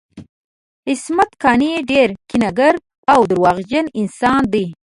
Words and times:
عصمت 0.89 1.29
قانع 1.41 1.71
ډیر 1.89 2.09
کینه 2.29 2.49
ګر 2.59 2.73
او 3.13 3.19
درواغجن 3.29 3.85
انسان 4.01 4.41
دی 4.53 4.65